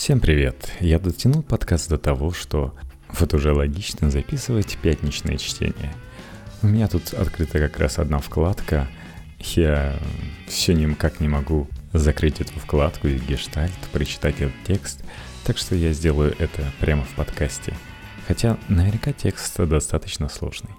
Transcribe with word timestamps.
Всем 0.00 0.18
привет! 0.18 0.72
Я 0.80 0.98
дотянул 0.98 1.42
подкаст 1.42 1.90
до 1.90 1.98
того, 1.98 2.32
что 2.32 2.74
вот 3.10 3.34
уже 3.34 3.52
логично 3.52 4.10
записывать 4.10 4.78
пятничное 4.78 5.36
чтение. 5.36 5.92
У 6.62 6.68
меня 6.68 6.88
тут 6.88 7.12
открыта 7.12 7.58
как 7.58 7.78
раз 7.78 7.98
одна 7.98 8.18
вкладка. 8.18 8.88
Я 9.40 9.94
все 10.48 10.72
никак 10.72 11.20
не 11.20 11.28
могу 11.28 11.68
закрыть 11.92 12.40
эту 12.40 12.58
вкладку 12.58 13.08
и 13.08 13.18
гештальт, 13.18 13.76
прочитать 13.92 14.36
этот 14.40 14.54
текст, 14.66 15.04
так 15.44 15.58
что 15.58 15.74
я 15.74 15.92
сделаю 15.92 16.34
это 16.38 16.64
прямо 16.80 17.04
в 17.04 17.14
подкасте. 17.14 17.74
Хотя 18.26 18.56
наверняка 18.68 19.12
текст 19.12 19.54
достаточно 19.58 20.30
сложный. 20.30 20.70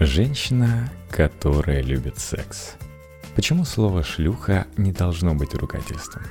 Женщина, 0.00 0.90
которая 1.12 1.80
любит 1.80 2.18
секс. 2.18 2.74
Почему 3.36 3.64
слово 3.64 4.02
«шлюха» 4.02 4.66
не 4.76 4.90
должно 4.90 5.36
быть 5.36 5.54
ругательством? 5.54 6.24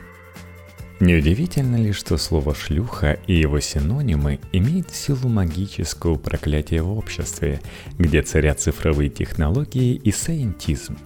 Неудивительно 1.03 1.75
ли, 1.75 1.91
что 1.91 2.15
слово 2.15 2.55
«шлюха» 2.55 3.19
и 3.27 3.33
его 3.33 3.59
синонимы 3.59 4.39
имеют 4.53 4.89
силу 4.91 5.27
магического 5.27 6.15
проклятия 6.15 6.81
в 6.81 6.97
обществе, 6.97 7.59
где 7.99 8.21
царят 8.21 8.61
цифровые 8.61 9.09
технологии 9.09 9.95
и 9.95 10.13
саентизм. 10.13 10.97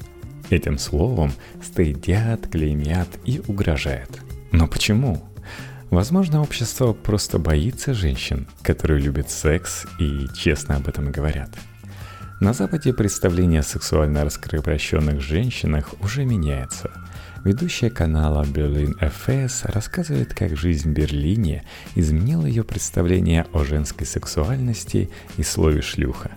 Этим 0.52 0.78
словом 0.78 1.34
стыдят, 1.64 2.48
клеймят 2.48 3.08
и 3.26 3.42
угрожают. 3.48 4.20
Но 4.52 4.68
почему? 4.68 5.28
Возможно, 5.90 6.44
общество 6.44 6.94
просто 6.94 7.40
боится 7.40 7.96
женщин, 7.96 8.48
которые 8.62 9.02
любят 9.02 9.32
секс 9.32 9.88
и 10.00 10.28
честно 10.38 10.76
об 10.76 10.88
этом 10.88 11.12
говорят. 11.12 11.50
На 12.40 12.54
Западе 12.54 12.94
представление 12.94 13.62
о 13.62 13.64
сексуально 13.64 14.24
раскрепощенных 14.24 15.22
женщинах 15.22 15.96
уже 16.02 16.24
меняется– 16.24 16.92
Ведущая 17.44 17.90
канала 17.90 18.44
Berlin 18.44 18.94
FS 19.00 19.72
рассказывает, 19.72 20.34
как 20.34 20.58
жизнь 20.58 20.90
в 20.90 20.94
Берлине 20.94 21.64
изменила 21.96 22.46
ее 22.46 22.64
представление 22.64 23.46
о 23.54 23.64
женской 23.64 24.06
сексуальности 24.06 25.10
и 25.38 25.44
слове 25.44 25.82
«шлюха». 25.82 26.32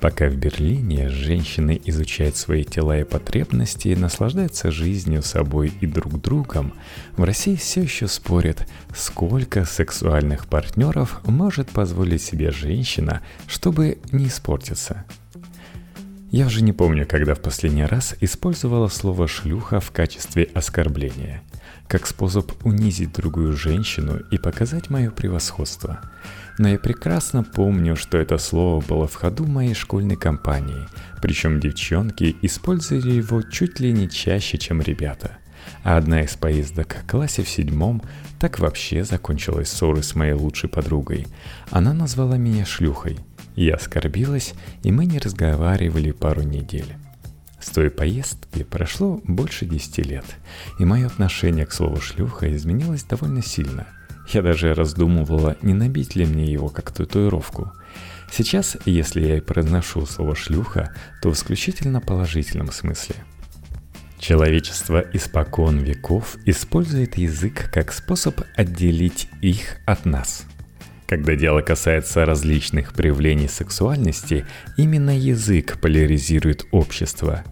Пока 0.00 0.28
в 0.28 0.36
Берлине 0.36 1.08
женщины 1.08 1.80
изучают 1.86 2.36
свои 2.36 2.62
тела 2.62 3.00
и 3.00 3.04
потребности, 3.04 3.96
наслаждаются 3.98 4.70
жизнью, 4.70 5.22
собой 5.22 5.72
и 5.80 5.86
друг 5.86 6.20
другом, 6.20 6.74
в 7.16 7.24
России 7.24 7.56
все 7.56 7.80
еще 7.80 8.06
спорят, 8.06 8.68
сколько 8.94 9.64
сексуальных 9.64 10.46
партнеров 10.46 11.22
может 11.24 11.70
позволить 11.70 12.20
себе 12.20 12.50
женщина, 12.50 13.22
чтобы 13.46 13.96
не 14.12 14.26
испортиться– 14.26 15.04
я 16.34 16.46
уже 16.46 16.62
не 16.62 16.72
помню, 16.72 17.06
когда 17.06 17.36
в 17.36 17.40
последний 17.40 17.84
раз 17.84 18.16
использовала 18.20 18.88
слово 18.88 19.28
«шлюха» 19.28 19.78
в 19.78 19.92
качестве 19.92 20.48
оскорбления, 20.52 21.42
как 21.86 22.08
способ 22.08 22.50
унизить 22.66 23.12
другую 23.12 23.52
женщину 23.56 24.18
и 24.32 24.36
показать 24.36 24.90
мое 24.90 25.12
превосходство. 25.12 26.00
Но 26.58 26.70
я 26.70 26.78
прекрасно 26.80 27.44
помню, 27.44 27.94
что 27.94 28.18
это 28.18 28.36
слово 28.38 28.84
было 28.84 29.06
в 29.06 29.14
ходу 29.14 29.46
моей 29.46 29.74
школьной 29.74 30.16
компании, 30.16 30.88
причем 31.22 31.60
девчонки 31.60 32.34
использовали 32.42 33.12
его 33.12 33.40
чуть 33.42 33.78
ли 33.78 33.92
не 33.92 34.10
чаще, 34.10 34.58
чем 34.58 34.82
ребята. 34.82 35.38
А 35.84 35.96
одна 35.96 36.22
из 36.22 36.34
поездок 36.34 36.96
в 36.96 37.08
классе 37.08 37.44
в 37.44 37.48
седьмом 37.48 38.02
так 38.40 38.58
вообще 38.58 39.04
закончилась 39.04 39.68
ссорой 39.68 40.02
с 40.02 40.16
моей 40.16 40.32
лучшей 40.32 40.68
подругой. 40.68 41.28
Она 41.70 41.94
назвала 41.94 42.36
меня 42.36 42.66
шлюхой– 42.66 43.20
я 43.56 43.74
оскорбилась, 43.74 44.54
и 44.82 44.90
мы 44.90 45.06
не 45.06 45.18
разговаривали 45.18 46.10
пару 46.10 46.42
недель. 46.42 46.96
С 47.60 47.70
той 47.70 47.90
поездки 47.90 48.62
прошло 48.62 49.20
больше 49.24 49.64
десяти 49.64 50.02
лет, 50.02 50.26
и 50.78 50.84
мое 50.84 51.06
отношение 51.06 51.64
к 51.64 51.72
слову 51.72 52.00
«шлюха» 52.00 52.54
изменилось 52.54 53.04
довольно 53.04 53.42
сильно. 53.42 53.86
Я 54.32 54.42
даже 54.42 54.74
раздумывала, 54.74 55.56
не 55.62 55.72
набить 55.72 56.14
ли 56.14 56.26
мне 56.26 56.44
его 56.44 56.68
как 56.68 56.92
татуировку. 56.92 57.72
Сейчас, 58.30 58.76
если 58.84 59.26
я 59.26 59.38
и 59.38 59.40
произношу 59.40 60.04
слово 60.06 60.34
«шлюха», 60.34 60.94
то 61.22 61.30
в 61.30 61.34
исключительно 61.34 62.00
положительном 62.00 62.70
смысле. 62.70 63.16
Человечество 64.18 65.02
испокон 65.12 65.78
веков 65.78 66.36
использует 66.44 67.16
язык 67.16 67.70
как 67.72 67.92
способ 67.92 68.40
отделить 68.56 69.28
их 69.40 69.78
от 69.86 70.04
нас– 70.04 70.44
когда 71.06 71.34
дело 71.34 71.60
касается 71.60 72.24
различных 72.24 72.92
проявлений 72.92 73.48
сексуальности, 73.48 74.46
именно 74.76 75.16
язык 75.16 75.78
поляризирует 75.80 76.66
общество. 76.70 77.44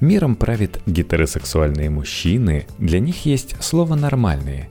Миром 0.00 0.36
правят 0.36 0.80
гетеросексуальные 0.86 1.90
мужчины, 1.90 2.66
для 2.78 3.00
них 3.00 3.24
есть 3.24 3.56
слово 3.62 3.94
«нормальные». 3.94 4.68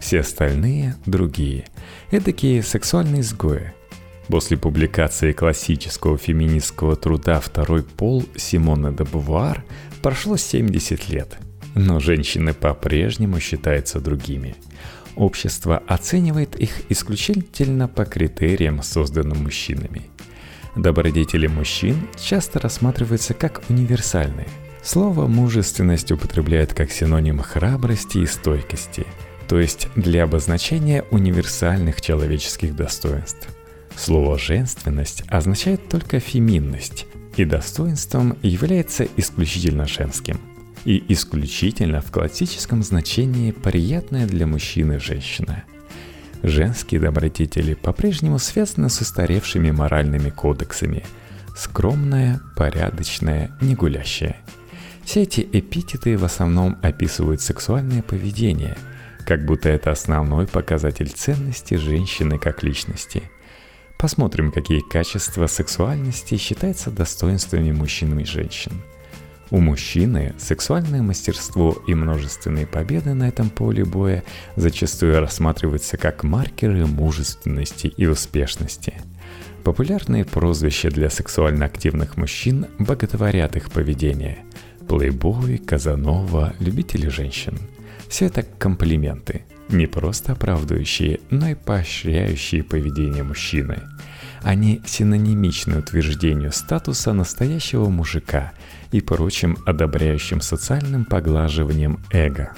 Все 0.00 0.20
остальные– 0.20 0.94
другие. 1.06 1.64
Эдакие 2.10 2.62
сексуальные 2.62 3.22
изгои. 3.22 3.72
После 4.28 4.56
публикации 4.56 5.32
классического 5.32 6.18
феминистского 6.18 6.96
труда 6.96 7.40
«Второй 7.40 7.82
пол» 7.82 8.24
Симона 8.36 8.92
де 8.92 9.04
Бувуар 9.04 9.64
прошло 10.02 10.36
70 10.36 11.08
лет, 11.08 11.38
но 11.76 12.00
женщины 12.00 12.52
по-прежнему 12.52 13.38
считаются 13.38 14.00
другими– 14.00 14.56
Общество 15.16 15.82
оценивает 15.86 16.56
их 16.56 16.82
исключительно 16.90 17.88
по 17.88 18.04
критериям, 18.04 18.82
созданным 18.82 19.44
мужчинами. 19.44 20.10
Добродетели 20.76 21.46
мужчин 21.46 22.06
часто 22.18 22.60
рассматриваются 22.60 23.32
как 23.32 23.62
универсальные. 23.70 24.48
Слово 24.82 25.26
«мужественность» 25.26 26.12
употребляют 26.12 26.74
как 26.74 26.92
синоним 26.92 27.40
храбрости 27.40 28.18
и 28.18 28.26
стойкости, 28.26 29.06
то 29.48 29.58
есть 29.58 29.88
для 29.96 30.24
обозначения 30.24 31.02
универсальных 31.10 32.02
человеческих 32.02 32.76
достоинств. 32.76 33.48
Слово 33.96 34.38
«женственность» 34.38 35.24
означает 35.28 35.88
только 35.88 36.20
феминность, 36.20 37.06
и 37.36 37.46
достоинством 37.46 38.36
является 38.42 39.08
исключительно 39.16 39.86
женским– 39.88 40.38
и 40.86 41.04
исключительно 41.12 42.00
в 42.00 42.12
классическом 42.12 42.82
значении 42.84 43.50
приятная 43.50 44.24
для 44.24 44.46
мужчины 44.46 45.00
женщина. 45.00 45.64
Женские 46.44 47.00
добродетели 47.00 47.74
по-прежнему 47.74 48.38
связаны 48.38 48.88
с 48.88 49.00
устаревшими 49.00 49.72
моральными 49.72 50.30
кодексами. 50.30 51.04
Скромная, 51.56 52.40
порядочная, 52.54 53.50
негулящая. 53.60 54.36
Все 55.04 55.22
эти 55.22 55.40
эпитеты 55.40 56.16
в 56.16 56.24
основном 56.24 56.78
описывают 56.82 57.40
сексуальное 57.40 58.02
поведение, 58.02 58.76
как 59.26 59.44
будто 59.44 59.68
это 59.68 59.90
основной 59.90 60.46
показатель 60.46 61.08
ценности 61.10 61.74
женщины 61.74 62.38
как 62.38 62.62
личности– 62.62 63.22
Посмотрим, 63.98 64.52
какие 64.52 64.80
качества 64.80 65.46
сексуальности 65.46 66.36
считаются 66.36 66.90
достоинствами 66.90 67.72
мужчин 67.72 68.18
и 68.18 68.26
женщин– 68.26 68.82
у 69.50 69.58
мужчины 69.60 70.34
сексуальное 70.38 71.02
мастерство 71.02 71.76
и 71.86 71.94
множественные 71.94 72.66
победы 72.66 73.14
на 73.14 73.28
этом 73.28 73.48
поле 73.48 73.84
боя 73.84 74.24
зачастую 74.56 75.20
рассматриваются 75.20 75.96
как 75.96 76.24
маркеры 76.24 76.86
мужественности 76.86 77.86
и 77.86 78.06
успешности. 78.06 78.94
Популярные 79.62 80.24
прозвища 80.24 80.90
для 80.90 81.10
сексуально 81.10 81.66
активных 81.66 82.16
мужчин 82.16 82.66
боготворят 82.78 83.56
их 83.56 83.70
поведение. 83.70 84.38
Плейбой, 84.88 85.58
Казанова, 85.58 86.54
любители 86.58 87.08
женщин. 87.08 87.58
Все 88.08 88.26
это 88.26 88.44
комплименты, 88.44 89.42
не 89.68 89.86
просто 89.86 90.32
оправдывающие, 90.32 91.20
но 91.30 91.48
и 91.48 91.54
поощряющие 91.54 92.62
поведение 92.62 93.22
мужчины– 93.22 93.82
они 94.46 94.80
синонимичны 94.86 95.78
утверждению 95.78 96.52
статуса 96.52 97.12
настоящего 97.12 97.88
мужика 97.88 98.52
и 98.92 99.00
прочим 99.00 99.58
одобряющим 99.66 100.40
социальным 100.40 101.04
поглаживанием 101.04 102.00
эго. 102.10 102.52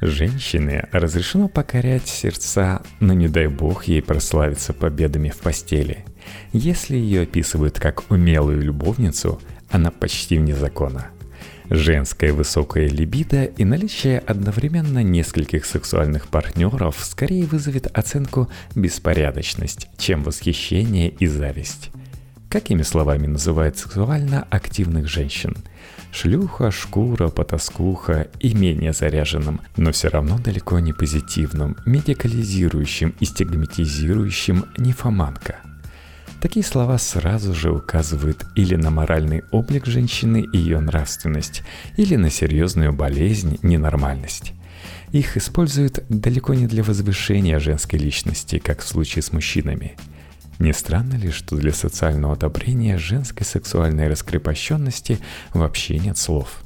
Женщине 0.00 0.88
разрешено 0.90 1.48
покорять 1.48 2.08
сердца, 2.08 2.82
но 3.00 3.12
не 3.12 3.28
дай 3.28 3.46
бог 3.46 3.84
ей 3.84 4.02
прославиться 4.02 4.72
победами 4.72 5.28
в 5.30 5.38
постели. 5.38 6.04
Если 6.52 6.96
ее 6.96 7.22
описывают 7.22 7.78
как 7.78 8.10
умелую 8.10 8.62
любовницу, 8.62 9.40
она 9.70 9.90
почти 9.90 10.38
вне 10.38 10.56
закона– 10.56 11.06
Женская 11.74 12.34
высокая 12.34 12.86
либидо 12.86 13.44
и 13.44 13.64
наличие 13.64 14.18
одновременно 14.18 15.02
нескольких 15.02 15.64
сексуальных 15.64 16.28
партнеров 16.28 16.98
скорее 17.00 17.46
вызовет 17.46 17.86
оценку 17.96 18.50
беспорядочность, 18.74 19.88
чем 19.96 20.22
восхищение 20.22 21.08
и 21.08 21.26
зависть. 21.26 21.90
Какими 22.52 22.82
словами 22.82 23.26
называют 23.26 23.78
сексуально 23.78 24.46
активных 24.50 25.08
женщин? 25.08 25.56
Шлюха, 26.12 26.70
шкура, 26.70 27.28
потаскуха 27.28 28.28
и 28.40 28.52
менее 28.52 28.92
заряженным, 28.92 29.62
но 29.78 29.90
все 29.90 30.08
равно 30.08 30.38
далеко 30.38 30.78
не 30.78 30.92
позитивным, 30.92 31.78
медикализирующим 31.86 33.14
и 33.18 33.24
стигматизирующим 33.24 34.66
нефоманка– 34.76 35.56
Такие 36.42 36.64
слова 36.64 36.98
сразу 36.98 37.54
же 37.54 37.70
указывают 37.70 38.46
или 38.56 38.74
на 38.74 38.90
моральный 38.90 39.44
облик 39.52 39.86
женщины 39.86 40.44
и 40.52 40.58
ее 40.58 40.80
нравственность, 40.80 41.62
или 41.96 42.16
на 42.16 42.30
серьезную 42.30 42.92
болезнь, 42.92 43.60
ненормальность. 43.62 44.52
Их 45.12 45.36
используют 45.36 46.02
далеко 46.08 46.54
не 46.54 46.66
для 46.66 46.82
возвышения 46.82 47.60
женской 47.60 47.96
личности, 47.96 48.58
как 48.58 48.80
в 48.80 48.88
случае 48.88 49.22
с 49.22 49.30
мужчинами. 49.30 49.96
Не 50.62 50.72
странно 50.72 51.14
ли, 51.14 51.32
что 51.32 51.56
для 51.56 51.72
социального 51.72 52.34
одобрения 52.34 52.96
женской 52.96 53.44
сексуальной 53.44 54.06
раскрепощенности 54.06 55.18
вообще 55.52 55.98
нет 55.98 56.16
слов? 56.16 56.62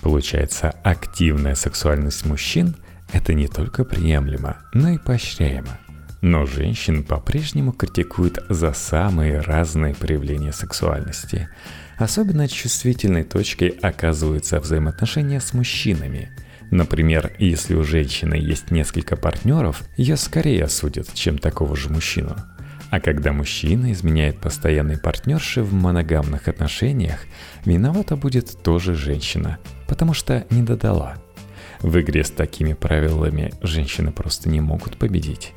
Получается, 0.00 0.70
активная 0.82 1.54
сексуальность 1.54 2.24
мужчин– 2.24 2.74
это 3.12 3.34
не 3.34 3.46
только 3.46 3.84
приемлемо, 3.84 4.56
но 4.72 4.88
и 4.88 4.98
поощряемо. 4.98 5.78
Но 6.22 6.46
женщин 6.46 7.04
по-прежнему 7.04 7.72
критикуют 7.72 8.42
за 8.48 8.72
самые 8.72 9.40
разные 9.40 9.94
проявления 9.94 10.54
сексуальности. 10.54 11.50
Особенно 11.98 12.48
чувствительной 12.48 13.24
точкой 13.24 13.68
оказываются 13.68 14.58
взаимоотношения 14.58 15.42
с 15.42 15.52
мужчинами. 15.52 16.30
Например, 16.70 17.30
если 17.38 17.74
у 17.74 17.84
женщины 17.84 18.36
есть 18.36 18.70
несколько 18.70 19.16
партнеров, 19.16 19.82
ее 19.98 20.16
скорее 20.16 20.64
осудят, 20.64 21.12
чем 21.12 21.36
такого 21.36 21.76
же 21.76 21.90
мужчину. 21.90 22.36
А 22.94 23.00
когда 23.00 23.32
мужчина 23.32 23.90
изменяет 23.90 24.38
постоянной 24.38 24.98
партнерши 24.98 25.64
в 25.64 25.72
моногамных 25.72 26.46
отношениях, 26.46 27.24
виновата 27.64 28.14
будет 28.14 28.62
тоже 28.62 28.94
женщина, 28.94 29.58
потому 29.88 30.14
что 30.14 30.46
не 30.50 30.62
додала. 30.62 31.16
В 31.80 32.00
игре 32.00 32.22
с 32.22 32.30
такими 32.30 32.72
правилами 32.72 33.52
женщины 33.62 34.12
просто 34.12 34.48
не 34.48 34.60
могут 34.60 34.96
победить. 34.96 35.54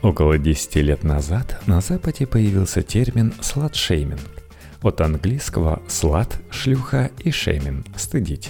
Около 0.00 0.38
10 0.38 0.76
лет 0.76 1.04
назад 1.04 1.60
на 1.66 1.82
Западе 1.82 2.26
появился 2.26 2.80
термин 2.80 3.34
«сладшейминг» 3.42 4.22
от 4.80 5.02
английского 5.02 5.82
«слад»– 5.86 6.40
«шлюха» 6.50 7.10
и 7.18 7.30
«шейминг»– 7.30 7.84
«стыдить». 7.98 8.48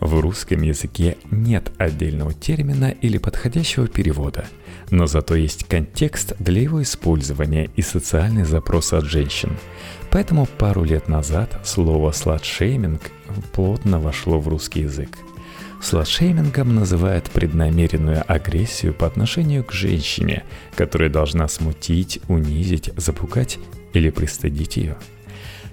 В 0.00 0.20
русском 0.20 0.60
языке 0.60 1.16
нет 1.30 1.72
отдельного 1.78 2.34
термина 2.34 2.90
или 2.90 3.16
подходящего 3.16 3.88
перевода, 3.88 4.44
но 4.90 5.06
зато 5.06 5.34
есть 5.34 5.64
контекст 5.64 6.34
для 6.38 6.62
его 6.62 6.82
использования 6.82 7.70
и 7.76 7.82
социальный 7.82 8.44
запрос 8.44 8.92
от 8.92 9.04
женщин. 9.04 9.56
Поэтому 10.10 10.46
пару 10.46 10.84
лет 10.84 11.08
назад 11.08 11.60
слово 11.64 12.12
«сладшейминг» 12.12 13.10
плотно 13.52 14.00
вошло 14.00 14.38
в 14.38 14.48
русский 14.48 14.80
язык– 14.82 15.10
Сладшеймингом 15.82 16.74
называют 16.74 17.30
преднамеренную 17.30 18.24
агрессию 18.26 18.94
по 18.94 19.06
отношению 19.06 19.62
к 19.62 19.72
женщине, 19.72 20.44
которая 20.74 21.10
должна 21.10 21.48
смутить, 21.48 22.20
унизить, 22.28 22.90
запугать 22.96 23.58
или 23.92 24.10
пристыдить 24.10 24.76
ее. 24.78 24.96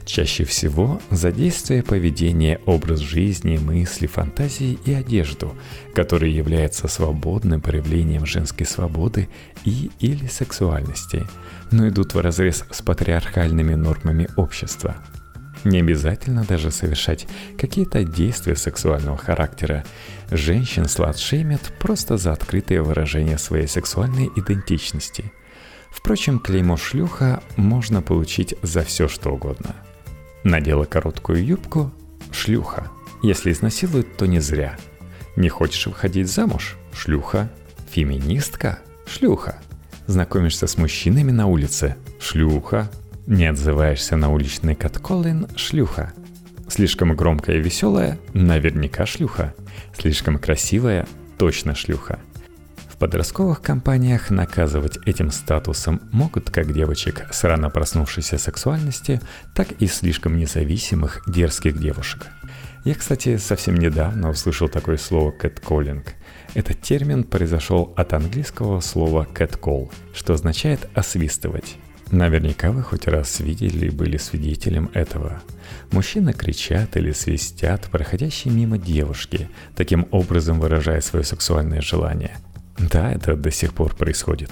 Чаще 0.06 0.44
всего 0.44 1.02
за 1.10 1.32
действие 1.32 1.82
поведения, 1.82 2.60
образ 2.66 3.00
жизни, 3.00 3.58
мысли, 3.58 4.06
фантазии 4.06 4.78
и 4.86 4.94
одежду, 4.94 5.56
которые 5.96 6.36
являются 6.36 6.88
свободным 6.88 7.62
проявлением 7.62 8.26
женской 8.26 8.66
свободы 8.66 9.30
и 9.64 9.92
или 10.00 10.28
сексуальности, 10.28 11.26
но 11.72 11.88
идут 11.88 12.14
в 12.14 12.20
разрез 12.20 12.66
с 12.70 12.82
патриархальными 12.82 13.76
нормами 13.76 14.28
общества– 14.36 14.98
не 15.64 15.80
обязательно 15.80 16.44
даже 16.44 16.72
совершать 16.72 17.26
какие-то 17.58 18.04
действия 18.04 18.56
сексуального 18.56 19.18
характера. 19.18 19.86
Женщин 20.30 20.86
сладшеймят 20.86 21.74
просто 21.80 22.18
за 22.18 22.34
открытое 22.34 22.82
выражение 22.82 23.38
своей 23.38 23.68
сексуальной 23.68 24.30
идентичности. 24.36 25.32
Впрочем, 25.90 26.40
клеймо 26.40 26.76
шлюха 26.76 27.42
можно 27.56 28.02
получить 28.02 28.56
за 28.62 28.84
все 28.84 29.08
что 29.08 29.32
угодно. 29.32 29.76
Надела 30.44 30.84
короткую 30.84 31.46
юбку– 31.46 31.92
шлюха. 32.32 32.92
Если 33.22 33.52
изнасилуют, 33.52 34.18
то 34.18 34.26
не 34.26 34.40
зря. 34.40 34.78
Не 35.38 35.48
хочешь 35.48 35.88
выходить 35.88 36.30
замуж– 36.30 36.76
шлюха. 36.94 37.50
Феминистка– 37.92 38.80
шлюха. 39.08 39.62
Знакомишься 40.06 40.68
с 40.68 40.78
мужчинами 40.78 41.32
на 41.32 41.48
улице– 41.48 41.96
шлюха. 42.20 42.92
Не 43.26 43.46
отзываешься 43.46 44.18
на 44.18 44.34
уличный 44.34 44.76
катколин– 44.76 45.48
шлюха. 45.56 46.12
Слишком 46.68 47.16
громкая 47.16 47.58
и 47.58 47.62
веселая– 47.62 48.20
наверняка 48.34 49.06
шлюха. 49.06 49.54
Слишком 49.98 50.38
красивая– 50.38 51.08
точно 51.38 51.74
шлюха. 51.74 52.20
Подростковых 53.04 53.62
компаниях 53.62 54.30
наказывать 54.30 54.98
этим 55.06 55.30
статусом 55.30 56.00
могут 56.14 56.50
как 56.50 56.72
девочек 56.72 57.26
с 57.34 57.44
рано 57.44 57.70
проснувшейся 57.70 58.38
сексуальности, 58.38 59.20
так 59.54 59.74
и 59.74 59.88
слишком 59.88 60.38
независимых 60.38 61.22
дерзких 61.28 61.78
девушек. 61.78 62.28
Я, 62.86 62.96
кстати, 62.96 63.36
совсем 63.36 63.76
недавно 63.76 64.30
услышал 64.30 64.70
такое 64.70 64.96
слово 64.96 65.34
«catcalling». 65.38 66.08
Этот 66.54 66.80
термин 66.80 67.26
произошел 67.26 67.94
от 67.98 68.14
английского 68.14 68.80
слова 68.80 69.28
«catcall», 69.34 69.92
что 70.14 70.36
означает 70.36 70.88
«освистывать». 70.94 71.76
Наверняка 72.10 72.72
вы 72.72 72.84
хоть 72.84 73.08
раз 73.08 73.42
видели 73.42 73.88
и 73.88 73.94
были 73.94 74.16
свидетелем 74.16 74.90
этого. 74.94 75.42
Мужчины 75.92 76.32
кричат 76.32 76.96
или 76.96 77.12
свистят, 77.12 77.90
проходящие 77.92 78.54
мимо 78.54 78.78
девушки, 78.78 79.50
таким 79.76 80.08
образом 80.12 80.62
выражая 80.62 81.02
свое 81.02 81.26
сексуальное 81.26 81.82
желание. 81.82 82.38
Да, 82.78 83.12
это 83.12 83.36
до 83.36 83.52
сих 83.52 83.74
пор 83.74 83.96
происходит. 83.96 84.52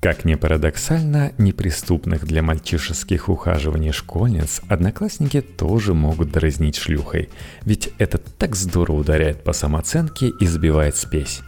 Как 0.00 0.24
ни 0.24 0.34
парадоксально, 0.34 1.32
неприступных 1.36 2.24
для 2.26 2.42
мальчишеских 2.42 3.28
ухаживаний 3.28 3.92
школьниц 3.92 4.62
одноклассники 4.66 5.42
тоже 5.42 5.92
могут 5.92 6.32
дразнить 6.32 6.76
шлюхой, 6.76 7.28
ведь 7.66 7.90
это 7.98 8.16
так 8.16 8.56
здорово 8.56 9.00
ударяет 9.00 9.44
по 9.44 9.52
самооценке 9.52 10.30
и 10.40 10.46
сбивает 10.46 10.96
спесь. 10.96 11.42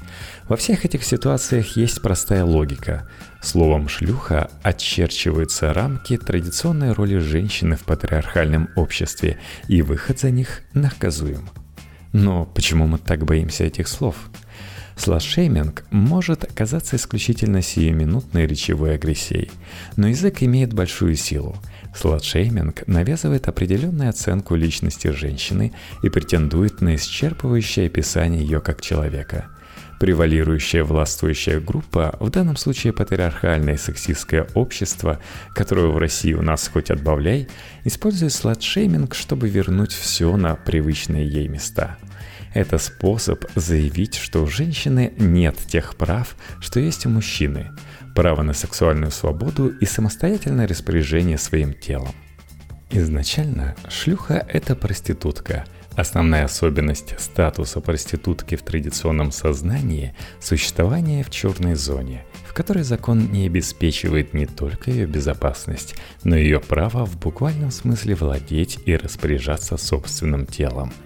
Во 0.50 0.56
всех 0.56 0.84
этих 0.84 1.02
ситуациях 1.02 1.78
есть 1.78 2.02
простая 2.02 2.44
логика. 2.44 3.08
Словом 3.40 3.88
«шлюха» 3.88 4.50
очерчиваются 4.62 5.72
рамки 5.72 6.18
традиционной 6.18 6.92
роли 6.92 7.16
женщины 7.16 7.76
в 7.76 7.84
патриархальном 7.84 8.68
обществе, 8.76 9.38
и 9.68 9.80
выход 9.80 10.20
за 10.20 10.30
них 10.30 10.60
наказуем. 10.74 11.48
Но 12.12 12.44
почему 12.44 12.86
мы 12.86 12.98
так 12.98 13.24
боимся 13.24 13.64
этих 13.64 13.88
слов– 13.88 14.16
Slut-shaming 15.02 15.82
может 15.90 16.44
оказаться 16.44 16.94
исключительно 16.94 17.60
сиюминутной 17.60 18.46
речевой 18.46 18.94
агрессией, 18.94 19.50
но 19.96 20.06
язык 20.06 20.44
имеет 20.44 20.72
большую 20.74 21.16
силу. 21.16 21.56
Slut-shaming 21.92 22.86
навязывает 22.86 23.48
определенную 23.48 24.10
оценку 24.10 24.54
личности 24.54 25.08
женщины 25.08 25.72
и 26.04 26.08
претендует 26.08 26.80
на 26.80 26.94
исчерпывающее 26.94 27.86
описание 27.86 28.42
ее 28.42 28.60
как 28.60 28.80
человека. 28.80 29.46
Превалирующая 29.98 30.84
властвующая 30.84 31.58
группа, 31.58 32.16
в 32.20 32.30
данном 32.30 32.56
случае 32.56 32.92
патриархальное 32.92 33.78
сексистское 33.78 34.46
общество, 34.54 35.18
которое 35.52 35.88
в 35.88 35.98
России 35.98 36.32
у 36.32 36.42
нас 36.42 36.70
хоть 36.72 36.92
отбавляй, 36.92 37.48
использует 37.82 38.32
slut-shaming, 38.32 39.16
чтобы 39.16 39.48
вернуть 39.48 39.90
все 39.90 40.36
на 40.36 40.54
привычные 40.54 41.26
ей 41.26 41.48
места– 41.48 41.96
это 42.54 42.78
способ 42.78 43.44
заявить, 43.54 44.16
что 44.16 44.42
у 44.42 44.46
женщины 44.46 45.12
нет 45.16 45.56
тех 45.56 45.96
прав, 45.96 46.36
что 46.60 46.80
есть 46.80 47.06
у 47.06 47.08
мужчины. 47.08 47.70
Право 48.14 48.42
на 48.42 48.52
сексуальную 48.52 49.10
свободу 49.10 49.68
и 49.68 49.86
самостоятельное 49.86 50.68
распоряжение 50.68 51.38
своим 51.38 51.72
телом. 51.72 52.14
Изначально 52.90 53.74
шлюха– 53.88 54.46
это 54.52 54.76
проститутка. 54.76 55.64
Основная 55.96 56.44
особенность 56.44 57.14
статуса 57.18 57.80
проститутки 57.80 58.54
в 58.56 58.62
традиционном 58.62 59.32
сознании– 59.32 60.14
существование 60.40 61.24
в 61.24 61.30
черной 61.30 61.74
зоне, 61.74 62.24
в 62.46 62.52
которой 62.52 62.82
закон 62.82 63.30
не 63.30 63.46
обеспечивает 63.46 64.34
не 64.34 64.46
только 64.46 64.90
ее 64.90 65.06
безопасность, 65.06 65.94
но 66.22 66.36
и 66.36 66.44
ее 66.44 66.60
право 66.60 67.06
в 67.06 67.18
буквальном 67.18 67.70
смысле 67.70 68.14
владеть 68.14 68.78
и 68.84 68.94
распоряжаться 68.94 69.78
собственным 69.78 70.44
телом– 70.46 70.92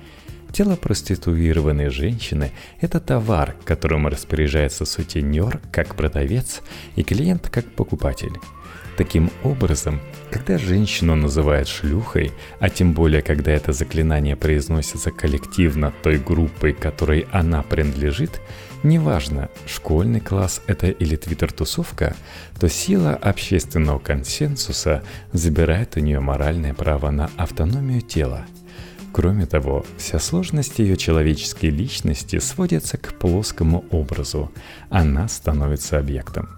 Тело 0.56 0.74
проституированной 0.74 1.90
женщины– 1.90 2.50
это 2.80 2.98
товар, 2.98 3.54
которым 3.66 4.06
распоряжается 4.06 4.86
сутенер 4.86 5.60
как 5.70 5.96
продавец 5.96 6.62
и 6.94 7.02
клиент 7.02 7.50
как 7.50 7.66
покупатель. 7.66 8.32
Таким 8.96 9.30
образом, 9.44 10.00
когда 10.30 10.56
женщину 10.56 11.14
называют 11.14 11.68
шлюхой, 11.68 12.32
а 12.58 12.70
тем 12.70 12.94
более, 12.94 13.20
когда 13.20 13.52
это 13.52 13.74
заклинание 13.74 14.34
произносится 14.34 15.10
коллективно 15.10 15.92
той 16.02 16.16
группой, 16.16 16.72
которой 16.72 17.26
она 17.32 17.62
принадлежит, 17.62 18.40
неважно, 18.82 19.50
школьный 19.66 20.20
класс 20.20 20.62
это 20.66 20.86
или 20.86 21.16
твиттер-тусовка, 21.16 22.16
то 22.58 22.70
сила 22.70 23.10
общественного 23.12 23.98
консенсуса 23.98 25.02
забирает 25.34 25.98
у 25.98 26.00
нее 26.00 26.20
моральное 26.20 26.72
право 26.72 27.10
на 27.10 27.28
автономию 27.36 28.00
тела– 28.00 28.46
Кроме 29.16 29.46
того, 29.46 29.82
вся 29.96 30.18
сложность 30.18 30.78
ее 30.78 30.98
человеческой 30.98 31.70
личности 31.70 32.38
сводится 32.38 32.98
к 32.98 33.14
плоскому 33.14 33.86
образу. 33.90 34.52
Она 34.90 35.26
становится 35.26 35.98
объектом. 35.98 36.50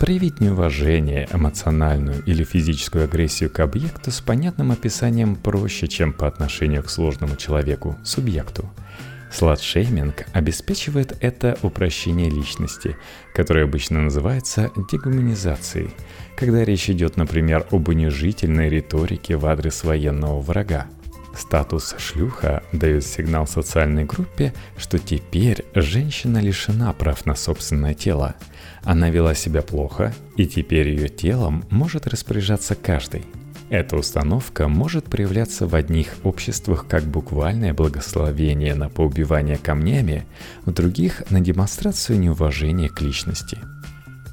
Проявить 0.00 0.40
неуважение, 0.40 1.28
эмоциональную 1.32 2.20
или 2.24 2.42
физическую 2.42 3.04
агрессию 3.04 3.50
к 3.50 3.60
объекту 3.60 4.10
с 4.10 4.20
понятным 4.20 4.72
описанием 4.72 5.36
проще, 5.36 5.86
чем 5.86 6.12
по 6.12 6.26
отношению 6.26 6.82
к 6.82 6.90
сложному 6.90 7.36
человеку, 7.36 7.96
субъекту. 8.02 8.68
Сладшейминг 9.30 10.26
обеспечивает 10.32 11.16
это 11.20 11.56
упрощение 11.62 12.28
личности, 12.28 12.96
которое 13.32 13.62
обычно 13.62 14.00
называется 14.00 14.72
дегуманизацией, 14.90 15.94
когда 16.36 16.64
речь 16.64 16.90
идет, 16.90 17.16
например, 17.16 17.64
об 17.70 17.88
унижительной 17.88 18.68
риторике 18.68 19.36
в 19.36 19.46
адрес 19.46 19.84
военного 19.84 20.40
врага. 20.40 20.88
Статус 21.36 21.94
шлюха 21.98 22.62
дает 22.72 23.04
сигнал 23.04 23.46
социальной 23.46 24.04
группе, 24.04 24.52
что 24.76 24.98
теперь 24.98 25.64
женщина 25.74 26.38
лишена 26.38 26.92
прав 26.92 27.26
на 27.26 27.34
собственное 27.34 27.94
тело. 27.94 28.34
Она 28.84 29.10
вела 29.10 29.34
себя 29.34 29.62
плохо, 29.62 30.14
и 30.36 30.46
теперь 30.46 30.88
ее 30.88 31.08
телом 31.08 31.64
может 31.70 32.06
распоряжаться 32.06 32.74
каждый– 32.74 33.24
эта 33.72 33.96
установка 33.96 34.68
может 34.68 35.06
проявляться 35.06 35.66
в 35.66 35.74
одних 35.74 36.16
обществах 36.24 36.84
как 36.86 37.04
буквальное 37.04 37.72
благословение 37.72 38.74
на 38.74 38.90
поубивание 38.90 39.56
камнями, 39.56 40.26
в 40.66 40.72
других– 40.72 41.22
на 41.30 41.40
демонстрацию 41.40 42.20
неуважения 42.20 42.90
к 42.90 43.00
личности. 43.00 43.56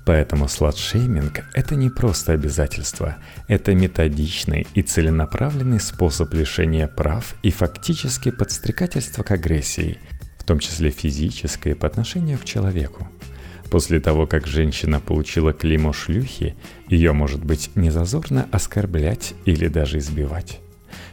Поэтому 0.09 0.47
сладшейминг– 0.47 1.43
это 1.53 1.75
не 1.75 1.91
просто 1.91 2.31
обязательство, 2.31 3.17
это 3.47 3.75
методичный 3.75 4.65
и 4.73 4.81
целенаправленный 4.81 5.79
способ 5.79 6.33
лишения 6.33 6.87
прав 6.87 7.35
и 7.43 7.51
фактически 7.51 8.31
подстрекательство 8.31 9.21
к 9.21 9.29
агрессии, 9.29 9.99
в 10.39 10.45
том 10.45 10.57
числе 10.57 10.89
физической 10.89 11.75
по 11.75 11.85
отношению 11.85 12.39
к 12.39 12.45
человеку– 12.45 13.07
После 13.69 13.99
того, 13.99 14.25
как 14.25 14.47
женщина 14.47 14.99
получила 14.99 15.53
клеймо 15.53 15.93
шлюхи, 15.93 16.55
ее 16.87 17.11
может 17.11 17.45
быть 17.45 17.69
незазорно 17.75 18.47
оскорблять 18.51 19.35
или 19.45 19.67
даже 19.67 19.99
избивать. 19.99 20.59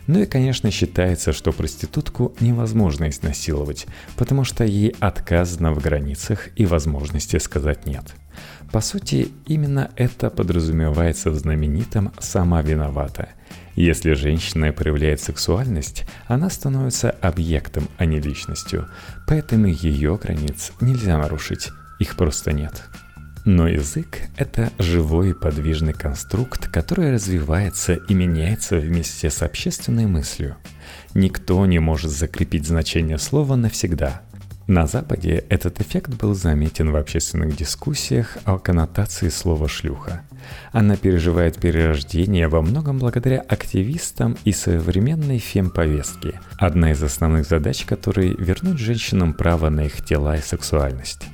Ну 0.07 0.23
и, 0.23 0.25
конечно, 0.25 0.71
считается, 0.71 1.35
что 1.35 1.53
проститутку 1.53 2.35
невозможно 2.41 3.11
изнасиловать, 3.11 3.87
потому 4.17 4.45
что 4.45 4.65
ей 4.65 4.95
отказано 5.01 5.75
в 5.75 5.83
границах 5.83 6.49
и 6.57 6.65
возможности 6.65 7.37
сказать 7.37 7.85
«нет». 7.85 8.15
По 8.73 8.81
сути, 8.81 9.29
именно 9.47 9.91
это 9.97 10.31
подразумевается 10.31 11.31
в 11.31 11.37
знаменитом 11.37 12.13
«сама 12.19 12.63
виновата». 12.63 13.29
Если 13.75 14.15
женщина 14.15 14.73
проявляет 14.73 15.21
сексуальность, 15.21 16.07
она 16.27 16.49
становится 16.49 17.11
объектом, 17.11 17.89
а 17.99 18.07
не 18.07 18.21
личностью, 18.21 18.89
поэтому 19.27 19.67
ее 19.67 20.17
границ 20.17 20.73
нельзя 20.81 21.19
нарушить, 21.19 21.69
их 21.99 22.17
просто 22.17 22.53
нет. 22.53 22.85
Но 23.45 23.69
язык— 23.69 24.23
это 24.37 24.73
живой 24.79 25.31
и 25.31 25.33
подвижный 25.33 25.93
конструкт, 25.93 26.67
который 26.67 27.13
развивается 27.13 27.95
и 27.95 28.13
меняется 28.13 28.77
вместе 28.77 29.31
с 29.31 29.41
общественной 29.41 30.07
мыслью. 30.07 30.57
Никто 31.15 31.65
не 31.65 31.79
может 31.79 32.11
закрепить 32.11 32.67
значение 32.67 33.19
слова 33.19 33.55
навсегда. 33.55 34.23
На 34.67 34.89
Западе 34.89 35.45
этот 35.49 35.81
эффект 35.81 36.15
был 36.15 36.35
заметен 36.35 36.91
в 36.91 36.97
общественных 36.97 37.57
дискуссиях 37.57 38.37
о 38.45 38.59
коннотации 38.59 39.29
слова 39.29 39.69
«шлюха». 39.69 40.23
Она 40.73 40.97
переживает 40.97 41.57
перерождение 41.57 42.49
во 42.49 42.63
многом 42.63 42.99
благодаря 42.99 43.41
активистам 43.41 44.37
и 44.45 44.51
современной 44.51 45.39
фемповестке, 45.39 46.41
одна 46.59 46.91
из 46.91 47.03
основных 47.03 47.47
задач 47.47 47.85
которой— 47.85 48.35
вернуть 48.39 48.79
женщинам 48.79 49.35
право 49.35 49.71
на 49.71 49.87
их 49.87 50.05
тела 50.05 50.37
и 50.37 50.43
сексуальность. 50.43 51.29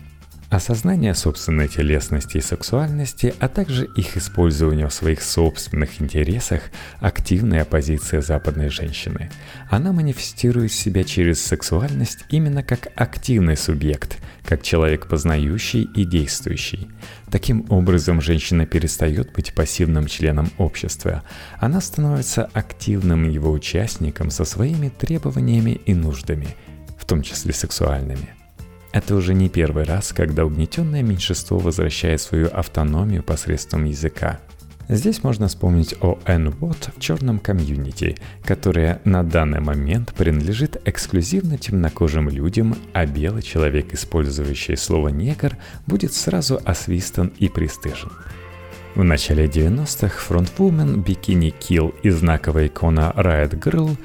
Осознание 0.52 1.14
собственной 1.14 1.66
телесности 1.66 2.36
и 2.36 2.42
сексуальности, 2.42 3.34
а 3.40 3.48
также 3.48 3.86
их 3.86 4.18
использование 4.18 4.86
в 4.86 4.92
своих 4.92 5.22
собственных 5.22 6.02
интересах– 6.02 6.64
активная 7.00 7.64
позиция 7.64 8.20
западной 8.20 8.68
женщины. 8.68 9.30
Она 9.70 9.94
манифестирует 9.94 10.70
себя 10.70 11.04
через 11.04 11.42
сексуальность 11.42 12.26
именно 12.28 12.62
как 12.62 12.88
активный 12.96 13.56
субъект, 13.56 14.18
как 14.44 14.62
человек 14.62 15.06
познающий 15.06 15.84
и 15.84 16.04
действующий. 16.04 16.86
Таким 17.30 17.64
образом, 17.70 18.20
женщина 18.20 18.66
перестает 18.66 19.32
быть 19.32 19.54
пассивным 19.54 20.06
членом 20.06 20.50
общества. 20.58 21.22
Она 21.60 21.80
становится 21.80 22.44
активным 22.52 23.26
его 23.26 23.50
участником 23.50 24.30
со 24.30 24.44
своими 24.44 24.90
требованиями 24.90 25.80
и 25.86 25.94
нуждами, 25.94 26.48
в 26.98 27.06
том 27.06 27.22
числе 27.22 27.54
сексуальными– 27.54 28.34
это 28.92 29.14
уже 29.16 29.34
не 29.34 29.48
первый 29.48 29.84
раз, 29.84 30.12
когда 30.12 30.44
угнетенное 30.44 31.02
меньшинство 31.02 31.58
возвращает 31.58 32.20
свою 32.20 32.48
автономию 32.48 33.22
посредством 33.22 33.84
языка. 33.84 34.38
Здесь 34.88 35.22
можно 35.22 35.48
вспомнить 35.48 35.94
о 36.00 36.18
N-Bot 36.26 36.90
в 36.94 37.00
черном 37.00 37.38
комьюнити, 37.38 38.16
которая 38.44 39.00
на 39.04 39.22
данный 39.22 39.60
момент 39.60 40.12
принадлежит 40.12 40.82
эксклюзивно 40.84 41.56
темнокожим 41.56 42.28
людям, 42.28 42.76
а 42.92 43.06
белый 43.06 43.42
человек, 43.42 43.94
использующий 43.94 44.76
слово 44.76 45.08
«негр», 45.08 45.56
будет 45.86 46.12
сразу 46.12 46.60
освистан 46.64 47.32
и 47.38 47.48
пристыжен. 47.48 48.10
В 48.94 49.02
начале 49.02 49.46
90-х 49.46 50.18
фронтвумен 50.18 51.00
Бикини 51.00 51.54
Kill 51.58 51.94
и 52.02 52.10
знаковая 52.10 52.66
икона 52.66 53.14
Riot 53.16 53.58
Girl 53.58 53.96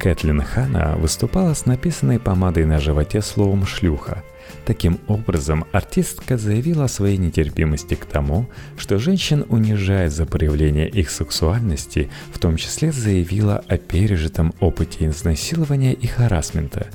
Кэтлин 0.00 0.42
Хана 0.42 0.96
выступала 0.96 1.52
с 1.52 1.66
написанной 1.66 2.18
помадой 2.18 2.64
на 2.64 2.80
животе 2.80 3.20
словом 3.20 3.66
«шлюха», 3.66 4.22
Таким 4.64 4.98
образом, 5.08 5.64
артистка 5.72 6.36
заявила 6.36 6.84
о 6.84 6.88
своей 6.88 7.16
нетерпимости 7.16 7.94
к 7.94 8.04
тому, 8.04 8.48
что 8.76 8.98
женщин 8.98 9.44
унижает 9.48 10.12
за 10.12 10.26
проявление 10.26 10.88
их 10.88 11.10
сексуальности, 11.10 12.10
в 12.32 12.38
том 12.38 12.56
числе 12.56 12.92
заявила 12.92 13.62
о 13.68 13.78
пережитом 13.78 14.54
опыте 14.60 15.06
изнасилования 15.08 15.92
и 15.92 16.06
харасмента. 16.06 16.88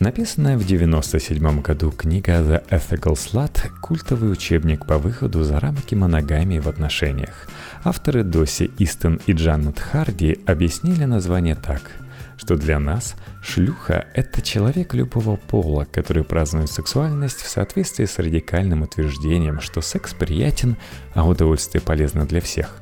Написанная 0.00 0.58
в 0.58 0.64
1997 0.64 1.62
году 1.62 1.92
книга 1.92 2.32
The 2.40 2.68
Ethical 2.68 3.14
Slut– 3.14 3.68
культовый 3.82 4.32
учебник 4.32 4.84
по 4.84 4.98
выходу 4.98 5.44
за 5.44 5.60
рамки 5.60 5.94
моногамии 5.94 6.58
в 6.58 6.68
отношениях. 6.68 7.48
Авторы 7.84 8.24
Доси 8.24 8.70
Истон 8.78 9.20
и 9.26 9.32
Джанет 9.32 9.78
Харди 9.78 10.38
объяснили 10.46 11.04
название 11.04 11.54
так– 11.54 11.92
что 12.42 12.56
для 12.56 12.80
нас 12.80 13.14
шлюха– 13.40 14.08
это 14.14 14.42
человек 14.42 14.94
любого 14.94 15.36
пола, 15.36 15.86
который 15.92 16.24
празднует 16.24 16.70
сексуальность 16.70 17.40
в 17.40 17.48
соответствии 17.48 18.04
с 18.04 18.18
радикальным 18.18 18.82
утверждением, 18.82 19.60
что 19.60 19.80
секс 19.80 20.12
приятен, 20.12 20.76
а 21.14 21.24
удовольствие 21.24 21.80
полезно 21.80 22.26
для 22.26 22.40
всех. 22.40 22.78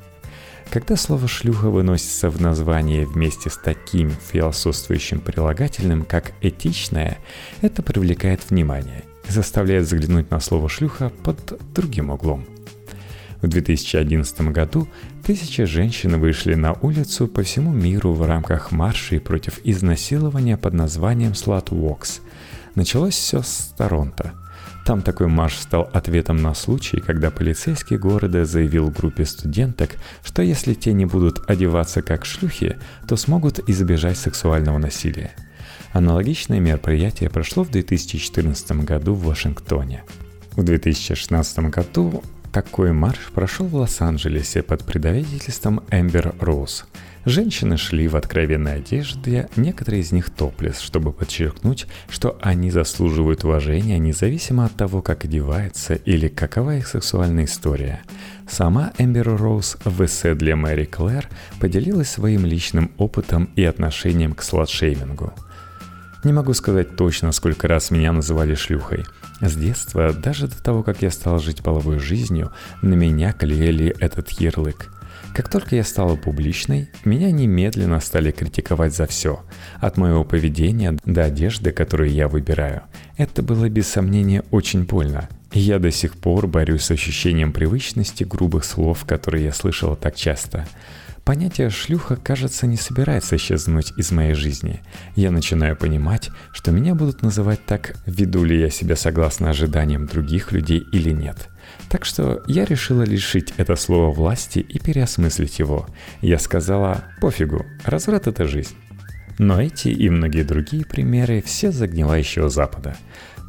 Когда 0.71 0.97
слово 0.97 1.29
«шлюха» 1.29 1.69
выносится 1.69 2.31
в 2.31 2.41
название 2.41 3.05
вместе 3.05 3.51
с 3.51 3.59
таким 3.59 4.11
философствующим 4.33 5.21
прилагательным, 5.21 6.05
как 6.05 6.33
«этичное», 6.41 7.19
это 7.61 7.83
привлекает 7.83 8.49
внимание 8.49 9.05
и 9.29 9.33
заставляет 9.33 9.85
взглянуть 9.85 10.31
на 10.31 10.41
слово 10.41 10.71
«шлюха» 10.71 11.11
под 11.23 11.61
другим 11.75 12.09
углом– 12.09 12.47
в 13.43 13.49
2011 13.49 14.41
году 14.53 14.89
тысячи 15.25 15.65
женщин 15.65 16.19
вышли 16.21 16.55
на 16.55 16.75
улицу 16.75 17.27
по 17.27 17.43
всему 17.43 17.73
миру 17.73 18.13
в 18.13 18.27
рамках 18.27 18.71
маршей 18.71 19.21
против 19.21 19.61
изнасилования 19.65 20.57
под 20.57 20.75
названием 20.75 21.33
Slut 21.33 21.69
Walks. 21.69 22.21
Началось 22.75 23.15
все 23.15 23.43
с 23.43 23.75
Торонто. 23.77 24.33
Там 24.85 25.03
такой 25.03 25.29
марш 25.29 25.55
стал 25.55 25.89
ответом 25.93 26.39
на 26.43 26.55
случай, 26.55 27.01
когда 27.01 27.31
полицейский 27.31 27.97
города 27.97 28.45
заявил 28.45 28.91
группе 28.91 29.25
студенток, 29.25 29.91
что 30.25 30.43
если 30.43 30.75
те 30.75 30.93
не 30.93 31.07
будут 31.07 31.49
одеваться 31.49 32.03
как 32.03 32.25
шлюхи, 32.25 32.77
то 33.07 33.17
смогут 33.17 33.69
избежать 33.69 34.19
сексуального 34.19 34.79
насилия. 34.79 35.33
Аналогичное 35.93 36.61
мероприятие 36.61 37.31
прошло 37.31 37.65
в 37.65 37.71
2014 37.71 38.73
году 38.85 39.15
в 39.15 39.25
Вашингтоне. 39.25 40.05
В 40.53 40.63
2016 40.63 41.59
году 41.71 42.23
такой 42.53 42.93
марш 42.93 43.31
прошел 43.35 43.67
в 43.67 43.75
Лос-Анджелесе 43.77 44.63
под 44.63 44.85
предводительством 44.85 45.83
Эмбер 45.91 46.35
Роуз. 46.41 46.85
Женщины 47.25 47.77
шли 47.77 48.09
в 48.09 48.17
откровенной 48.17 48.77
одежде, 48.77 49.49
некоторые 49.57 50.01
из 50.01 50.11
них 50.11 50.31
топлес, 50.31 50.81
чтобы 50.81 51.13
подчеркнуть, 51.13 51.87
что 52.09 52.39
они 52.41 52.71
заслуживают 52.71 53.45
уважения 53.45 53.99
независимо 53.99 54.65
от 54.65 54.75
того, 54.75 55.03
как 55.03 55.25
одеваются 55.25 55.95
или 55.95 56.29
какова 56.29 56.77
их 56.77 56.87
сексуальная 56.87 57.45
история. 57.45 58.01
Сама 58.49 58.93
Эмбер 58.99 59.37
Роуз 59.37 59.77
в 59.85 60.05
эссе 60.05 60.35
для 60.35 60.57
Мэри 60.57 60.87
Клэр 60.87 61.29
поделилась 61.61 62.11
своим 62.11 62.47
личным 62.47 62.91
опытом 62.97 63.51
и 63.55 63.65
отношением 63.65 64.33
к 64.33 64.43
сладшеймингу– 64.43 65.33
не 66.23 66.35
могу 66.35 66.53
сказать 66.53 66.97
точно, 66.97 67.33
сколько 67.33 67.67
раз 67.67 67.91
меня 67.91 68.13
называли 68.13 68.55
шлюхой. 68.55 69.07
С 69.41 69.57
детства, 69.57 70.13
даже 70.13 70.49
до 70.49 70.63
того, 70.63 70.83
как 70.83 71.01
я 71.03 71.11
стал 71.11 71.39
жить 71.39 71.63
половой 71.63 71.99
жизнью, 71.99 72.53
на 72.83 72.95
меня 72.95 73.33
клеили 73.33 73.95
этот 73.99 74.31
ярлык. 74.33 74.93
Как 75.35 75.49
только 75.49 75.77
я 75.77 75.85
стала 75.85 76.17
публичной, 76.17 76.91
меня 77.05 77.31
немедленно 77.31 78.01
стали 78.01 78.33
критиковать 78.33 78.95
за 78.95 79.07
все, 79.07 79.43
от 79.79 79.97
моего 79.97 80.25
поведения 80.25 80.99
до 81.05 81.25
одежды, 81.25 81.71
которую 81.71 82.11
я 82.11 82.29
выбираю. 82.29 82.83
Это 83.17 83.43
было 83.43 83.69
без 83.69 83.87
сомнения 83.87 84.43
очень 84.51 84.85
больно, 84.85 85.29
и 85.53 85.61
я 85.61 85.79
до 85.79 85.91
сих 85.91 86.19
пор 86.19 86.47
борюсь 86.47 86.83
с 86.83 86.91
ощущением 86.91 87.53
привычности 87.53 88.25
грубых 88.25 88.65
слов, 88.65 89.05
которые 89.07 89.45
я 89.45 89.53
слышала 89.53 89.97
так 89.97 90.17
часто. 90.17 90.67
Понятие 91.25 91.71
«шлюха», 91.71 92.17
кажется, 92.17 92.67
не 92.67 92.77
собирается 92.77 93.37
исчезнуть 93.37 93.93
из 93.97 94.11
моей 94.11 94.35
жизни. 94.35 94.81
Я 95.15 95.31
начинаю 95.31 95.77
понимать, 95.77 96.31
что 96.53 96.73
меня 96.73 96.95
будут 96.95 97.23
называть 97.23 97.65
так, 97.67 97.95
веду 98.07 98.45
ли 98.45 98.59
я 98.59 98.71
себя 98.71 98.97
согласно 98.97 99.51
ожиданиям 99.51 100.07
других 100.07 100.53
людей 100.53 100.83
или 100.93 101.11
нет. 101.11 101.49
Так 101.89 102.05
что 102.05 102.43
я 102.47 102.65
решила 102.65 103.03
лишить 103.03 103.55
это 103.59 103.77
слово 103.77 104.13
власти 104.13 104.59
и 104.59 104.79
переосмыслить 104.79 105.59
его. 105.59 105.87
Я 106.21 106.39
сказала 106.39 107.05
«пофигу, 107.21 107.65
разврат— 107.85 108.27
это 108.29 108.47
жизнь». 108.47 108.75
Но 109.39 109.61
эти 109.61 109.89
и 109.89 110.11
многие 110.11 110.43
другие 110.43 110.85
примеры 110.85 111.43
все 111.43 111.73
загнивающего 111.73 112.49
Запада. 112.51 112.97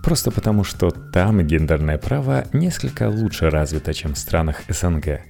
Просто 0.04 0.32
потому, 0.32 0.63
что 0.63 0.90
там 0.90 1.46
гендерное 1.46 1.98
право 1.98 2.46
несколько 2.54 3.10
лучше 3.10 3.50
развито, 3.50 3.94
чем 3.94 4.13
в 4.13 4.18
странах 4.18 4.62
СНГ. 4.70 5.22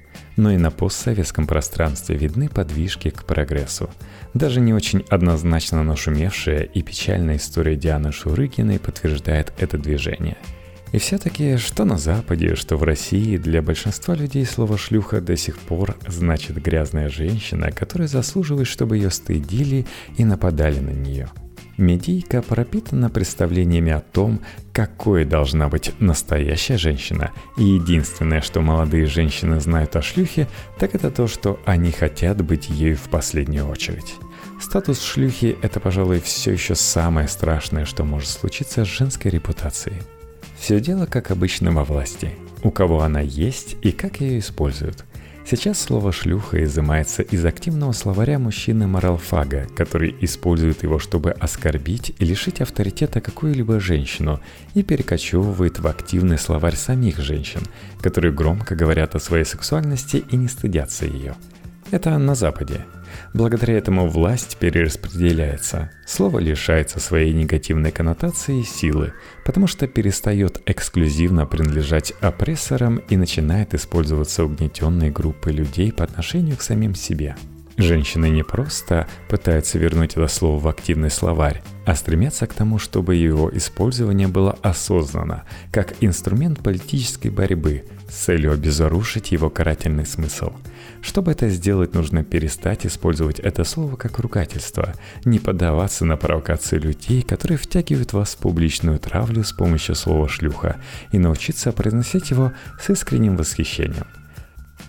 Но 0.41 0.51
и 0.51 0.57
на 0.57 0.71
постсоветском 0.71 1.45
пространстве 1.45 2.17
видны 2.17 2.49
подвижки 2.49 3.11
к 3.11 3.25
прогрессу. 3.25 3.91
Даже 4.33 4.59
не 4.59 4.73
очень 4.73 5.05
однозначно 5.07 5.83
нашумевшая 5.83 6.63
и 6.63 6.81
печальная 6.81 7.37
история 7.37 7.75
Дианы 7.75 8.11
Шурыгиной 8.11 8.79
подтверждает 8.79 9.53
это 9.59 9.77
движение– 9.77 10.37
и 10.91 10.97
все-таки, 10.97 11.55
что 11.55 11.85
на 11.85 11.97
Западе, 11.97 12.55
что 12.55 12.75
в 12.75 12.83
России, 12.83 13.37
для 13.37 13.61
большинства 13.61 14.13
людей 14.13 14.45
слово 14.45 14.77
«шлюха» 14.77 15.21
до 15.21 15.37
сих 15.37 15.57
пор 15.57 15.95
значит 16.05 16.61
грязная 16.61 17.07
женщина, 17.07 17.71
которая 17.71 18.09
заслуживает, 18.09 18.67
чтобы 18.67 18.97
ее 18.97 19.09
стыдили 19.09 19.85
и 20.17 20.25
нападали 20.25 20.79
на 20.79 20.89
нее. 20.89 21.29
Медийка 21.81 22.41
пропитана 22.41 23.09
представлениями 23.09 23.91
о 23.91 23.99
том, 23.99 24.39
какой 24.71 25.25
должна 25.25 25.67
быть 25.67 25.91
настоящая 25.99 26.77
женщина, 26.77 27.31
и 27.57 27.63
единственное, 27.63 28.41
что 28.41 28.61
молодые 28.61 29.07
женщины 29.07 29.59
знают 29.59 29.95
о 29.95 30.01
шлюхе, 30.01 30.47
так 30.79 30.95
это 30.95 31.11
то, 31.11 31.27
что 31.27 31.59
они 31.65 31.91
хотят 31.91 32.41
быть 32.41 32.69
ею 32.69 32.95
в 32.95 33.09
последнюю 33.09 33.67
очередь. 33.67 34.13
Статус 34.61 35.01
шлюхи– 35.01 35.57
это, 35.61 35.79
пожалуй, 35.79 36.21
все 36.21 36.53
еще 36.53 36.75
самое 36.75 37.27
страшное, 37.27 37.85
что 37.85 38.03
может 38.03 38.29
случиться 38.29 38.85
с 38.85 38.87
женской 38.87 39.31
репутацией– 39.31 39.97
все 40.61 40.79
дело, 40.79 41.07
как 41.07 41.31
обычно, 41.31 41.71
во 41.71 41.83
власти. 41.83 42.35
У 42.61 42.69
кого 42.69 43.01
она 43.01 43.19
есть 43.19 43.75
и 43.81 43.91
как 43.91 44.21
ее 44.21 44.37
используют. 44.37 45.03
Сейчас 45.45 45.81
слово 45.81 46.11
«шлюха» 46.11 46.63
изымается 46.63 47.23
из 47.23 47.43
активного 47.45 47.91
словаря 47.91 48.39
мужчины 48.39 48.87
Моралфага, 48.87 49.67
который 49.75 50.15
использует 50.21 50.83
его, 50.83 50.97
чтобы 50.97 51.31
оскорбить 51.31 52.13
и 52.19 52.25
лишить 52.25 52.61
авторитета 52.61 53.19
какую-либо 53.21 53.79
женщину, 53.79 54.39
и 54.75 54.83
перекочевывает 54.83 55.79
в 55.79 55.87
активный 55.87 56.37
словарь 56.37 56.75
самих 56.75 57.17
женщин, 57.19 57.61
которые 58.01 58.31
громко 58.31 58.75
говорят 58.75 59.15
о 59.15 59.19
своей 59.19 59.43
сексуальности 59.43 60.23
и 60.29 60.37
не 60.37 60.47
стыдятся 60.47 61.05
ее. 61.05 61.35
Это 61.89 62.17
на 62.17 62.35
Западе. 62.35 62.85
Благодаря 63.33 63.77
этому 63.77 64.09
власть 64.09 64.57
перераспределяется. 64.57 65.89
Слово 66.05 66.39
лишается 66.39 66.99
своей 66.99 67.33
негативной 67.33 67.91
коннотации 67.91 68.59
и 68.59 68.63
силы, 68.63 69.13
потому 69.45 69.67
что 69.67 69.87
перестает 69.87 70.61
эксклюзивно 70.65 71.45
принадлежать 71.45 72.13
опрессорам 72.19 72.97
и 72.97 73.15
начинает 73.15 73.73
использоваться 73.73 74.43
угнетенной 74.43 75.11
группой 75.11 75.53
людей 75.53 75.93
по 75.93 76.03
отношению 76.03 76.57
к 76.57 76.61
самим 76.61 76.93
себе. 76.93 77.35
Женщины 77.77 78.29
не 78.29 78.43
просто 78.43 79.07
пытаются 79.29 79.77
вернуть 79.77 80.11
это 80.11 80.27
слово 80.27 80.59
в 80.59 80.67
активный 80.67 81.09
словарь, 81.09 81.63
а 81.85 81.95
стремятся 81.95 82.45
к 82.45 82.53
тому, 82.53 82.79
чтобы 82.79 83.15
его 83.15 83.49
использование 83.55 84.27
было 84.27 84.57
осознанно, 84.61 85.45
как 85.71 85.95
инструмент 86.01 86.59
политической 86.59 87.29
борьбы 87.29 87.85
с 88.11 88.25
целью 88.25 88.51
обезоружить 88.51 89.31
его 89.31 89.49
карательный 89.49 90.05
смысл– 90.05 90.51
чтобы 91.01 91.31
это 91.31 91.49
сделать, 91.49 91.95
нужно 91.95 92.23
перестать 92.23 92.85
использовать 92.85 93.39
это 93.39 93.63
слово 93.63 93.95
как 93.95 94.19
ругательство, 94.19 94.93
не 95.25 95.39
поддаваться 95.39 96.05
на 96.05 96.15
провокации 96.15 96.77
людей, 96.77 97.23
которые 97.23 97.57
втягивают 97.57 98.13
вас 98.13 98.35
в 98.35 98.37
публичную 98.37 98.99
травлю 98.99 99.43
с 99.43 99.51
помощью 99.51 99.95
слова 99.95 100.29
«шлюха», 100.29 100.77
и 101.11 101.17
научиться 101.17 101.71
произносить 101.71 102.29
его 102.29 102.53
с 102.79 102.89
искренним 102.91 103.35
восхищением. 103.35 104.05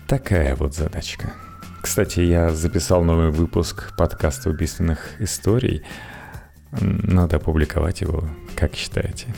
Такая 0.07 0.55
вот 0.55 0.75
задачка. 0.75 1.33
Кстати, 1.81 2.19
я 2.19 2.51
записал 2.51 3.03
новый 3.03 3.31
выпуск 3.31 3.93
подкаста 3.97 4.51
убийственных 4.51 5.19
историй. 5.19 5.81
Надо 6.71 7.37
опубликовать 7.37 8.01
его, 8.01 8.29
как 8.55 8.75
считаете? 8.75 9.33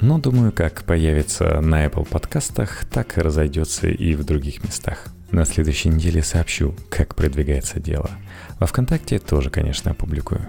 Но 0.00 0.18
думаю, 0.18 0.52
как 0.52 0.84
появится 0.84 1.60
на 1.60 1.84
Apple 1.84 2.06
подкастах, 2.08 2.84
так 2.84 3.18
и 3.18 3.20
разойдется 3.20 3.88
и 3.88 4.14
в 4.14 4.24
других 4.24 4.62
местах. 4.62 5.06
На 5.32 5.44
следующей 5.44 5.88
неделе 5.88 6.22
сообщу, 6.22 6.74
как 6.88 7.14
продвигается 7.14 7.80
дело. 7.80 8.10
Во 8.60 8.66
ВКонтакте 8.66 9.18
тоже, 9.18 9.50
конечно, 9.50 9.90
опубликую. 9.90 10.48